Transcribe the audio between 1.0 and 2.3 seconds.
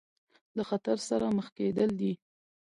سره مخ کېدل دي.